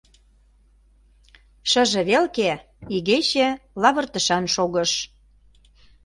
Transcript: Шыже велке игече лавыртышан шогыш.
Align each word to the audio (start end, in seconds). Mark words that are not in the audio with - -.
Шыже 1.69 2.01
велке 2.09 2.51
игече 2.95 3.47
лавыртышан 3.81 4.43
шогыш. 4.53 4.91